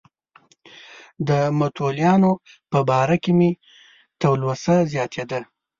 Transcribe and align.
د 1.27 1.29
متولیانو 1.59 2.31
په 2.71 2.79
باره 2.89 3.17
کې 3.23 3.31
مې 3.37 3.51
تلوسه 4.21 4.75
زیاتېدله. 4.93 5.47